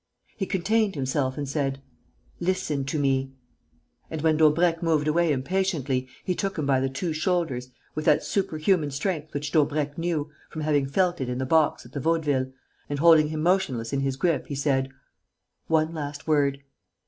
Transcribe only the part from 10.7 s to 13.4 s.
felt it in the box at the Vaudeville, and, holding